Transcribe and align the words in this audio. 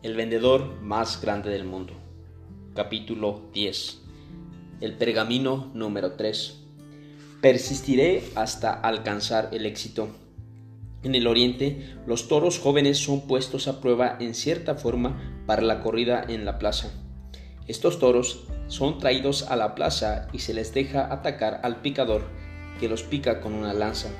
El 0.00 0.14
vendedor 0.14 0.80
más 0.80 1.20
grande 1.20 1.50
del 1.50 1.64
mundo. 1.64 1.92
Capítulo 2.72 3.42
10. 3.52 4.00
El 4.80 4.94
pergamino 4.94 5.72
número 5.74 6.12
3. 6.12 6.56
Persistiré 7.40 8.22
hasta 8.36 8.72
alcanzar 8.72 9.48
el 9.50 9.66
éxito. 9.66 10.08
En 11.02 11.16
el 11.16 11.26
oriente, 11.26 11.96
los 12.06 12.28
toros 12.28 12.60
jóvenes 12.60 12.98
son 12.98 13.26
puestos 13.26 13.66
a 13.66 13.80
prueba 13.80 14.16
en 14.20 14.34
cierta 14.34 14.76
forma 14.76 15.42
para 15.46 15.62
la 15.62 15.82
corrida 15.82 16.24
en 16.28 16.44
la 16.44 16.60
plaza. 16.60 16.92
Estos 17.66 17.98
toros 17.98 18.44
son 18.68 19.00
traídos 19.00 19.50
a 19.50 19.56
la 19.56 19.74
plaza 19.74 20.28
y 20.32 20.38
se 20.38 20.54
les 20.54 20.72
deja 20.72 21.12
atacar 21.12 21.60
al 21.64 21.80
picador 21.80 22.22
que 22.78 22.88
los 22.88 23.02
pica 23.02 23.40
con 23.40 23.52
una 23.52 23.74
lanza. 23.74 24.10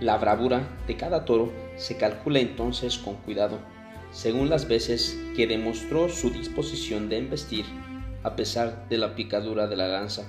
La 0.00 0.18
bravura 0.18 0.76
de 0.88 0.96
cada 0.96 1.24
toro 1.24 1.52
se 1.76 1.96
calcula 1.96 2.40
entonces 2.40 2.98
con 2.98 3.14
cuidado 3.18 3.75
según 4.12 4.48
las 4.48 4.68
veces 4.68 5.18
que 5.36 5.46
demostró 5.46 6.08
su 6.08 6.30
disposición 6.30 7.08
de 7.08 7.18
embestir 7.18 7.64
a 8.22 8.34
pesar 8.34 8.88
de 8.88 8.98
la 8.98 9.14
picadura 9.14 9.68
de 9.68 9.76
la 9.76 9.88
lanza. 9.88 10.24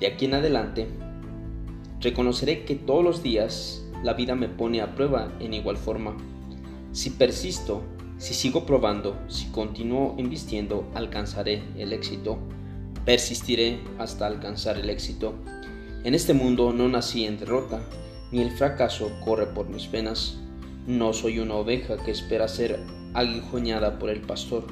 De 0.00 0.06
aquí 0.06 0.24
en 0.24 0.34
adelante, 0.34 0.88
reconoceré 2.00 2.64
que 2.64 2.74
todos 2.74 3.04
los 3.04 3.22
días 3.22 3.84
la 4.02 4.14
vida 4.14 4.34
me 4.34 4.48
pone 4.48 4.80
a 4.80 4.94
prueba 4.94 5.32
en 5.40 5.54
igual 5.54 5.76
forma. 5.76 6.16
Si 6.92 7.10
persisto, 7.10 7.82
si 8.16 8.34
sigo 8.34 8.66
probando, 8.66 9.16
si 9.28 9.46
continúo 9.50 10.16
embistiendo, 10.18 10.90
alcanzaré 10.94 11.62
el 11.76 11.92
éxito. 11.92 12.38
Persistiré 13.04 13.78
hasta 13.98 14.26
alcanzar 14.26 14.76
el 14.76 14.90
éxito. 14.90 15.34
En 16.02 16.14
este 16.14 16.34
mundo 16.34 16.72
no 16.72 16.88
nací 16.88 17.26
en 17.26 17.38
derrota, 17.38 17.80
ni 18.32 18.40
el 18.40 18.50
fracaso 18.50 19.10
corre 19.24 19.46
por 19.46 19.68
mis 19.68 19.90
venas. 19.90 20.38
No 20.88 21.12
soy 21.12 21.38
una 21.38 21.54
oveja 21.56 21.98
que 22.02 22.10
espera 22.10 22.48
ser 22.48 22.80
aguijoñada 23.12 23.98
por 23.98 24.08
el 24.08 24.22
pastor. 24.22 24.64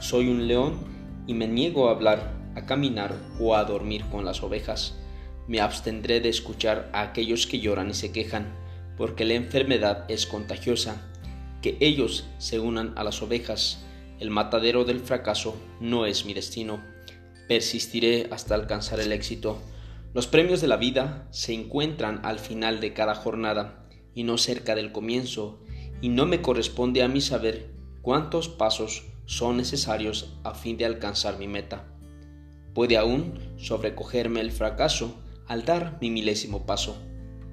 Soy 0.00 0.28
un 0.28 0.48
león 0.48 0.80
y 1.28 1.34
me 1.34 1.46
niego 1.46 1.88
a 1.88 1.92
hablar, 1.92 2.32
a 2.56 2.66
caminar 2.66 3.14
o 3.38 3.54
a 3.54 3.62
dormir 3.62 4.04
con 4.10 4.24
las 4.24 4.42
ovejas. 4.42 4.98
Me 5.46 5.60
abstendré 5.60 6.20
de 6.20 6.28
escuchar 6.28 6.90
a 6.92 7.02
aquellos 7.02 7.46
que 7.46 7.60
lloran 7.60 7.90
y 7.90 7.94
se 7.94 8.10
quejan, 8.10 8.52
porque 8.96 9.24
la 9.24 9.34
enfermedad 9.34 10.06
es 10.10 10.26
contagiosa. 10.26 11.08
Que 11.62 11.76
ellos 11.78 12.26
se 12.38 12.58
unan 12.58 12.92
a 12.96 13.04
las 13.04 13.22
ovejas. 13.22 13.84
El 14.18 14.30
matadero 14.30 14.84
del 14.84 14.98
fracaso 14.98 15.54
no 15.78 16.04
es 16.04 16.24
mi 16.24 16.34
destino. 16.34 16.82
Persistiré 17.46 18.26
hasta 18.32 18.56
alcanzar 18.56 18.98
el 18.98 19.12
éxito. 19.12 19.62
Los 20.14 20.26
premios 20.26 20.60
de 20.60 20.66
la 20.66 20.78
vida 20.78 21.28
se 21.30 21.54
encuentran 21.54 22.22
al 22.24 22.40
final 22.40 22.80
de 22.80 22.92
cada 22.92 23.14
jornada 23.14 23.80
y 24.20 24.22
no 24.22 24.36
cerca 24.36 24.74
del 24.74 24.92
comienzo, 24.92 25.60
y 26.02 26.10
no 26.10 26.26
me 26.26 26.42
corresponde 26.42 27.02
a 27.02 27.08
mí 27.08 27.22
saber 27.22 27.70
cuántos 28.02 28.50
pasos 28.50 29.04
son 29.24 29.56
necesarios 29.56 30.36
a 30.44 30.52
fin 30.52 30.76
de 30.76 30.84
alcanzar 30.84 31.38
mi 31.38 31.48
meta. 31.48 31.88
Puede 32.74 32.98
aún 32.98 33.38
sobrecogerme 33.56 34.42
el 34.42 34.52
fracaso 34.52 35.18
al 35.46 35.64
dar 35.64 35.96
mi 36.02 36.10
milésimo 36.10 36.66
paso, 36.66 36.98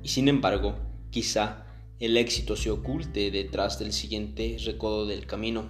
y 0.03 0.09
sin 0.09 0.27
embargo, 0.27 0.75
quizá 1.09 1.67
el 2.01 2.17
éxito 2.17 2.57
se 2.57 2.69
oculte 2.69 3.31
detrás 3.31 3.79
del 3.79 3.93
siguiente 3.93 4.57
recodo 4.65 5.05
del 5.05 5.25
camino. 5.25 5.69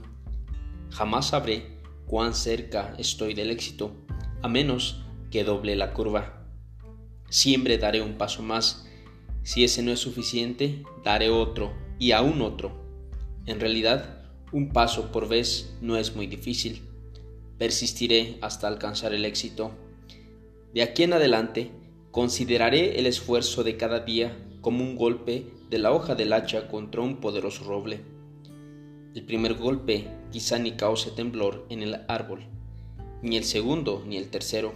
Jamás 0.90 1.28
sabré 1.28 1.78
cuán 2.08 2.34
cerca 2.34 2.96
estoy 2.98 3.36
del 3.36 3.52
éxito, 3.52 3.92
a 4.42 4.48
menos 4.48 5.04
que 5.30 5.44
doble 5.44 5.76
la 5.76 5.94
curva. 5.94 6.44
Siempre 7.30 7.78
daré 7.78 8.02
un 8.02 8.18
paso 8.18 8.42
más 8.42 8.87
si 9.48 9.64
ese 9.64 9.82
no 9.82 9.94
es 9.94 10.02
suficiente, 10.02 10.84
daré 11.06 11.30
otro 11.30 11.72
y 12.00 12.12
aún 12.12 12.42
otro. 12.42 12.84
En 13.46 13.62
realidad, 13.62 14.26
un 14.52 14.74
paso 14.74 15.10
por 15.10 15.30
vez 15.30 15.74
no 15.80 15.96
es 15.96 16.18
muy 16.18 16.28
difícil. 16.28 16.82
Persistiré 17.58 18.40
hasta 18.42 18.68
alcanzar 18.68 19.14
el 19.14 19.24
éxito. 19.24 19.72
De 20.74 20.82
aquí 20.82 21.04
en 21.04 21.14
adelante, 21.14 21.72
consideraré 22.12 23.00
el 23.00 23.06
esfuerzo 23.06 23.64
de 23.64 23.78
cada 23.78 24.02
día 24.02 24.38
como 24.60 24.84
un 24.84 24.98
golpe 24.98 25.46
de 25.70 25.78
la 25.78 25.94
hoja 25.94 26.14
del 26.14 26.34
hacha 26.34 26.68
contra 26.68 27.00
un 27.00 27.22
poderoso 27.22 27.64
roble. 27.64 28.02
El 29.16 29.24
primer 29.24 29.54
golpe 29.54 30.10
quizá 30.30 30.60
ni 30.60 30.74
cause 30.74 31.12
temblor 31.12 31.66
en 31.70 31.84
el 31.84 32.02
árbol, 32.10 32.46
ni 33.22 33.38
el 33.38 33.46
segundo 33.46 34.04
ni 34.06 34.18
el 34.18 34.28
tercero. 34.28 34.74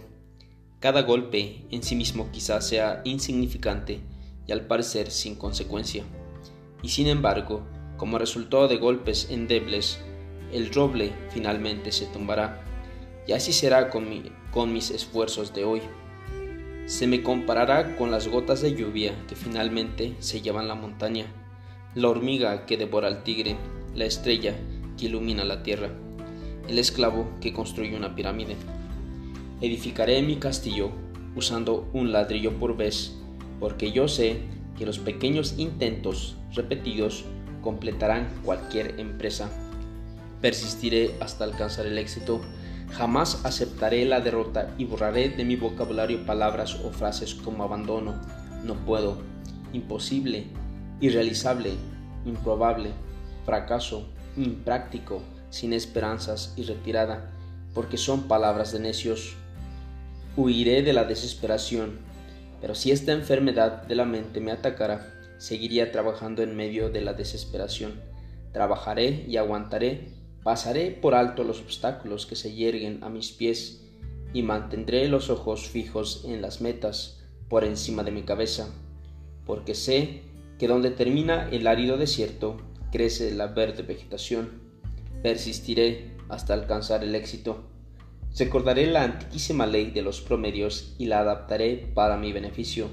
Cada 0.80 1.02
golpe 1.02 1.66
en 1.70 1.82
sí 1.82 1.94
mismo 1.94 2.30
quizá 2.32 2.62
sea 2.62 3.02
insignificante, 3.04 4.00
y 4.46 4.52
al 4.52 4.66
parecer 4.66 5.10
sin 5.10 5.34
consecuencia. 5.34 6.04
Y 6.82 6.88
sin 6.88 7.06
embargo, 7.06 7.62
como 7.96 8.18
resultado 8.18 8.68
de 8.68 8.76
golpes 8.76 9.28
endebles, 9.30 10.00
el 10.52 10.72
roble 10.72 11.12
finalmente 11.30 11.92
se 11.92 12.06
tumbará. 12.06 12.62
Y 13.26 13.32
así 13.32 13.52
será 13.52 13.90
con, 13.90 14.06
con 14.50 14.72
mis 14.72 14.90
esfuerzos 14.90 15.54
de 15.54 15.64
hoy. 15.64 15.80
Se 16.86 17.06
me 17.06 17.22
comparará 17.22 17.96
con 17.96 18.10
las 18.10 18.26
gotas 18.26 18.60
de 18.60 18.74
lluvia 18.74 19.14
que 19.28 19.36
finalmente 19.36 20.14
se 20.18 20.40
llevan 20.40 20.66
la 20.66 20.74
montaña, 20.74 21.26
la 21.94 22.08
hormiga 22.08 22.66
que 22.66 22.76
devora 22.76 23.06
al 23.06 23.22
tigre, 23.22 23.56
la 23.94 24.04
estrella 24.04 24.56
que 24.98 25.06
ilumina 25.06 25.44
la 25.44 25.62
tierra, 25.62 25.90
el 26.68 26.78
esclavo 26.78 27.30
que 27.40 27.52
construye 27.52 27.96
una 27.96 28.14
pirámide. 28.16 28.56
Edificaré 29.60 30.20
mi 30.22 30.36
castillo 30.36 30.90
usando 31.36 31.88
un 31.92 32.10
ladrillo 32.10 32.58
por 32.58 32.76
vez 32.76 33.16
porque 33.62 33.92
yo 33.92 34.08
sé 34.08 34.40
que 34.76 34.84
los 34.84 34.98
pequeños 34.98 35.54
intentos 35.56 36.36
repetidos 36.52 37.24
completarán 37.62 38.28
cualquier 38.44 38.98
empresa. 38.98 39.48
Persistiré 40.40 41.14
hasta 41.20 41.44
alcanzar 41.44 41.86
el 41.86 41.96
éxito. 41.96 42.40
Jamás 42.90 43.46
aceptaré 43.46 44.04
la 44.04 44.18
derrota 44.18 44.74
y 44.78 44.84
borraré 44.84 45.28
de 45.28 45.44
mi 45.44 45.54
vocabulario 45.54 46.26
palabras 46.26 46.74
o 46.84 46.90
frases 46.90 47.36
como 47.36 47.62
abandono, 47.62 48.16
no 48.64 48.74
puedo, 48.84 49.18
imposible, 49.72 50.48
irrealizable, 51.00 51.74
improbable, 52.26 52.90
fracaso, 53.46 54.08
impráctico, 54.36 55.22
sin 55.50 55.72
esperanzas 55.72 56.52
y 56.56 56.64
retirada, 56.64 57.30
porque 57.74 57.96
son 57.96 58.24
palabras 58.24 58.72
de 58.72 58.80
necios. 58.80 59.36
Huiré 60.36 60.82
de 60.82 60.92
la 60.92 61.04
desesperación 61.04 62.10
pero 62.62 62.76
si 62.76 62.92
esta 62.92 63.12
enfermedad 63.12 63.82
de 63.82 63.96
la 63.96 64.04
mente 64.04 64.40
me 64.40 64.52
atacara, 64.52 65.12
seguiría 65.36 65.90
trabajando 65.90 66.44
en 66.44 66.54
medio 66.54 66.90
de 66.90 67.00
la 67.00 67.12
desesperación. 67.12 68.00
Trabajaré 68.52 69.24
y 69.26 69.36
aguantaré, 69.36 70.10
pasaré 70.44 70.92
por 70.92 71.16
alto 71.16 71.42
los 71.42 71.60
obstáculos 71.60 72.24
que 72.24 72.36
se 72.36 72.54
yerguen 72.54 73.02
a 73.02 73.08
mis 73.08 73.32
pies 73.32 73.82
y 74.32 74.44
mantendré 74.44 75.08
los 75.08 75.28
ojos 75.28 75.68
fijos 75.68 76.24
en 76.24 76.40
las 76.40 76.60
metas 76.60 77.24
por 77.48 77.64
encima 77.64 78.04
de 78.04 78.12
mi 78.12 78.22
cabeza, 78.22 78.68
porque 79.44 79.74
sé 79.74 80.22
que 80.60 80.68
donde 80.68 80.92
termina 80.92 81.48
el 81.50 81.66
árido 81.66 81.96
desierto 81.96 82.58
crece 82.92 83.34
la 83.34 83.48
verde 83.48 83.82
vegetación. 83.82 84.62
Persistiré 85.20 86.12
hasta 86.28 86.54
alcanzar 86.54 87.02
el 87.02 87.16
éxito 87.16 87.71
Recordaré 88.38 88.86
la 88.86 89.04
antiquísima 89.04 89.66
ley 89.66 89.90
de 89.90 90.02
los 90.02 90.22
promedios 90.22 90.94
y 90.98 91.06
la 91.06 91.20
adaptaré 91.20 91.90
para 91.94 92.16
mi 92.16 92.32
beneficio. 92.32 92.88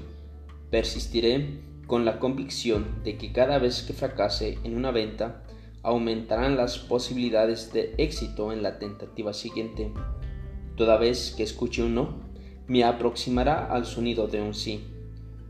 Persistiré 0.70 1.60
con 1.86 2.04
la 2.04 2.18
convicción 2.18 3.02
de 3.04 3.16
que 3.16 3.32
cada 3.32 3.58
vez 3.58 3.82
que 3.82 3.94
fracase 3.94 4.58
en 4.64 4.76
una 4.76 4.90
venta, 4.90 5.42
aumentarán 5.82 6.56
las 6.56 6.78
posibilidades 6.78 7.72
de 7.72 7.94
éxito 7.96 8.52
en 8.52 8.62
la 8.62 8.78
tentativa 8.78 9.32
siguiente. 9.32 9.90
Toda 10.76 10.98
vez 10.98 11.34
que 11.36 11.42
escuche 11.42 11.82
un 11.82 11.94
no, 11.94 12.20
me 12.68 12.84
aproximará 12.84 13.66
al 13.66 13.86
sonido 13.86 14.28
de 14.28 14.42
un 14.42 14.54
sí. 14.54 14.84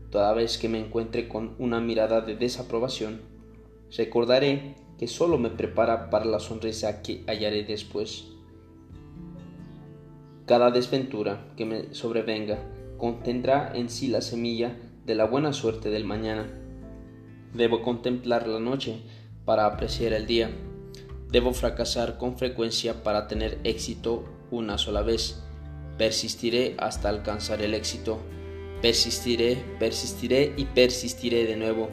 Toda 0.09 0.33
vez 0.33 0.57
que 0.57 0.69
me 0.69 0.79
encuentre 0.79 1.27
con 1.27 1.53
una 1.59 1.79
mirada 1.79 2.21
de 2.21 2.35
desaprobación, 2.35 3.21
recordaré 3.95 4.75
que 4.97 5.07
solo 5.07 5.37
me 5.37 5.49
prepara 5.49 6.09
para 6.09 6.25
la 6.25 6.39
sonrisa 6.39 7.01
que 7.01 7.23
hallaré 7.27 7.63
después. 7.63 8.25
Cada 10.51 10.69
desventura 10.69 11.45
que 11.55 11.63
me 11.63 11.93
sobrevenga 11.93 12.59
contendrá 12.97 13.71
en 13.73 13.89
sí 13.89 14.09
la 14.09 14.19
semilla 14.19 14.75
de 15.05 15.15
la 15.15 15.23
buena 15.23 15.53
suerte 15.53 15.89
del 15.89 16.03
mañana. 16.03 16.45
Debo 17.53 17.81
contemplar 17.81 18.49
la 18.49 18.59
noche 18.59 18.97
para 19.45 19.65
apreciar 19.65 20.11
el 20.11 20.27
día. 20.27 20.51
Debo 21.29 21.53
fracasar 21.53 22.17
con 22.17 22.37
frecuencia 22.37 23.01
para 23.01 23.29
tener 23.29 23.59
éxito 23.63 24.25
una 24.51 24.77
sola 24.77 25.03
vez. 25.03 25.41
Persistiré 25.97 26.75
hasta 26.79 27.07
alcanzar 27.07 27.61
el 27.61 27.73
éxito. 27.73 28.19
Persistiré, 28.81 29.55
persistiré 29.79 30.53
y 30.57 30.65
persistiré 30.65 31.45
de 31.45 31.55
nuevo. 31.55 31.87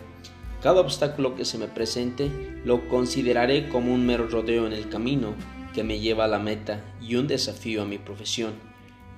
Cada 0.64 0.80
obstáculo 0.80 1.36
que 1.36 1.44
se 1.44 1.58
me 1.58 1.68
presente 1.68 2.28
lo 2.64 2.88
consideraré 2.88 3.68
como 3.68 3.94
un 3.94 4.04
mero 4.04 4.26
rodeo 4.26 4.66
en 4.66 4.72
el 4.72 4.88
camino 4.88 5.36
que 5.78 5.84
me 5.84 6.00
lleva 6.00 6.24
a 6.24 6.26
la 6.26 6.40
meta 6.40 6.82
y 7.00 7.14
un 7.14 7.28
desafío 7.28 7.82
a 7.82 7.84
mi 7.84 7.98
profesión. 7.98 8.54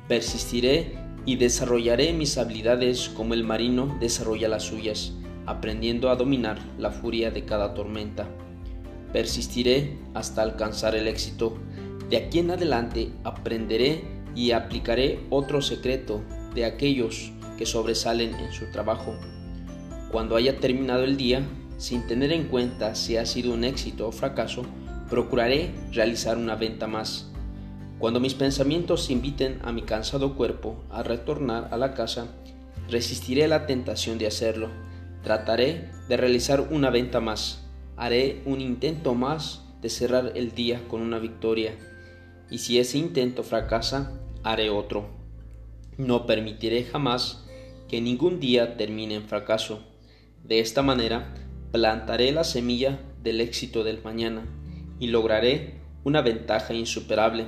Persistiré 0.09 0.93
y 1.25 1.37
desarrollaré 1.37 2.13
mis 2.13 2.37
habilidades 2.37 3.09
como 3.09 3.33
el 3.33 3.45
marino 3.45 3.97
desarrolla 3.99 4.47
las 4.47 4.65
suyas, 4.65 5.15
aprendiendo 5.47 6.11
a 6.11 6.17
dominar 6.17 6.59
la 6.77 6.91
furia 6.91 7.31
de 7.31 7.47
cada 7.47 7.73
tormenta. 7.73 8.29
Persistiré 9.11 9.97
hasta 10.13 10.43
alcanzar 10.43 10.95
el 10.95 11.09
éxito. 11.09 11.57
De 12.11 12.19
aquí 12.19 12.41
en 12.41 12.51
adelante 12.51 13.11
aprenderé 13.25 14.05
y 14.35 14.51
aplicaré 14.51 15.21
otro 15.31 15.63
secreto 15.63 16.21
de 16.55 16.67
aquellos 16.67 17.33
que 17.57 17.65
sobresalen 17.65 18.35
en 18.35 18.53
su 18.53 18.71
trabajo. 18.71 19.15
Cuando 20.13 20.37
haya 20.37 20.61
terminado 20.61 21.05
el 21.05 21.17
día, 21.17 21.43
sin 21.79 22.07
tener 22.07 22.33
en 22.33 22.49
cuenta 22.49 22.95
si 22.95 23.17
ha 23.17 23.25
sido 23.25 23.55
un 23.55 23.65
éxito 23.65 24.09
o 24.09 24.13
fracaso, 24.13 24.67
procuraré 25.11 25.73
realizar 25.91 26.39
una 26.39 26.55
venta 26.55 26.87
más. 26.87 27.29
Cuando 27.99 28.21
mis 28.21 28.35
pensamientos 28.35 29.11
inviten 29.11 29.59
a 29.63 29.73
mi 29.73 29.83
cansado 29.83 30.37
cuerpo 30.37 30.85
a 30.89 31.03
retornar 31.03 31.69
a 31.73 31.77
la 31.77 31.95
casa, 31.95 32.29
resistiré 32.89 33.49
la 33.49 33.67
tentación 33.67 34.19
de 34.19 34.29
hacerlo. 34.29 34.69
Trataré 35.23 35.91
de 36.09 36.17
realizar 36.17 36.69
una 36.71 36.91
venta 36.91 37.21
más. 37.21 37.67
Haré 37.97 38.41
un 38.47 38.61
intento 38.61 39.15
más 39.15 39.67
de 39.83 39.91
cerrar 39.91 40.33
el 40.37 40.53
día 40.53 40.81
con 40.89 41.03
una 41.03 41.19
victoria. 41.19 41.75
Y 42.49 42.59
si 42.59 42.79
ese 42.79 42.97
intento 42.97 43.43
fracasa, 43.43 44.13
haré 44.45 44.71
otro. 44.71 45.11
No 45.99 46.25
permitiré 46.25 46.85
jamás 46.85 47.45
que 47.89 48.01
ningún 48.01 48.39
día 48.39 48.77
termine 48.77 49.17
en 49.17 49.25
fracaso. 49.25 49.81
De 50.45 50.61
esta 50.61 50.83
manera, 50.83 51.35
plantaré 51.73 52.31
la 52.31 52.45
semilla 52.45 53.01
del 53.23 53.41
éxito 53.41 53.85
del 53.85 54.03
mañana 54.03 54.47
y 55.01 55.09
lograré 55.09 55.81
una 56.05 56.23
ventaja 56.23 56.75
insuperable 56.75 57.47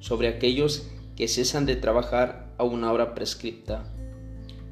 sobre 0.00 0.28
aquellos 0.28 0.90
que 1.16 1.28
cesan 1.28 1.66
de 1.66 1.76
trabajar 1.76 2.52
a 2.58 2.64
una 2.64 2.92
hora 2.92 3.14
prescripta. 3.14 3.84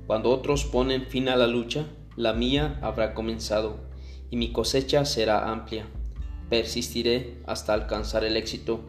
Cuando 0.07 0.31
otros 0.31 0.65
ponen 0.65 1.07
fin 1.07 1.29
a 1.29 1.37
la 1.37 1.47
lucha, 1.47 1.87
la 2.17 2.33
mía 2.33 2.79
habrá 2.83 3.15
comenzado 3.15 3.79
y 4.31 4.37
mi 4.37 4.51
cosecha 4.51 5.05
será 5.05 5.51
amplia. 5.51 5.87
Persistiré 6.49 7.39
hasta 7.47 7.73
alcanzar 7.73 8.25
el 8.25 8.37
éxito, 8.37 8.81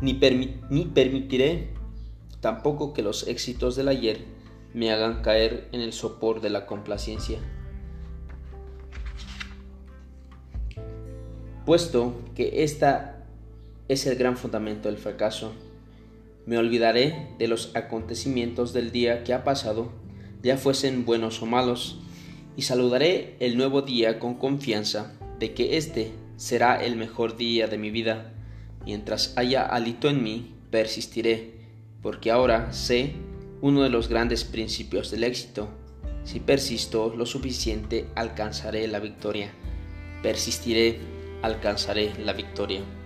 ni, 0.00 0.14
permitiré 0.14 1.74
tampoco 2.40 2.92
que 2.92 3.02
los 3.02 3.26
éxitos 3.26 3.76
del 3.76 3.88
ayer 3.88 4.24
me 4.74 4.92
hagan 4.92 5.22
caer 5.22 5.68
en 5.72 5.80
el 5.80 5.92
sopor 5.92 6.40
de 6.40 6.50
la 6.50 6.66
complacencia. 6.66 7.38
Puesto 11.68 12.14
que 12.34 12.62
esta 12.64 13.26
es 13.88 14.06
el 14.06 14.16
gran 14.16 14.38
fundamento 14.38 14.88
del 14.88 14.96
fracaso, 14.96 15.52
me 16.46 16.56
olvidaré 16.56 17.28
de 17.38 17.46
los 17.46 17.76
acontecimientos 17.76 18.72
del 18.72 18.90
día 18.90 19.22
que 19.22 19.34
ha 19.34 19.44
pasado, 19.44 19.92
ya 20.42 20.56
fuesen 20.56 21.04
buenos 21.04 21.42
o 21.42 21.46
malos, 21.46 22.00
y 22.56 22.62
saludaré 22.62 23.36
el 23.40 23.58
nuevo 23.58 23.82
día 23.82 24.18
con 24.18 24.36
confianza 24.36 25.12
de 25.40 25.52
que 25.52 25.76
este 25.76 26.12
será 26.38 26.82
el 26.82 26.96
mejor 26.96 27.36
día 27.36 27.66
de 27.66 27.76
mi 27.76 27.90
vida. 27.90 28.32
Mientras 28.86 29.34
haya 29.36 29.60
alito 29.60 30.08
en 30.08 30.22
mí, 30.22 30.54
persistiré 30.70 31.52
porque 32.00 32.30
ahora 32.30 32.72
sé 32.72 33.12
uno 33.60 33.82
de 33.82 33.90
los 33.90 34.08
grandes 34.08 34.42
principios 34.42 35.10
del 35.10 35.22
éxito. 35.22 35.68
Si 36.24 36.40
persisto 36.40 37.12
lo 37.14 37.26
suficiente, 37.26 38.06
alcanzaré 38.14 38.88
la 38.88 39.00
victoria. 39.00 39.52
Persistiré, 40.22 41.17
alcanzaré 41.42 42.12
la 42.18 42.32
victoria. 42.32 42.97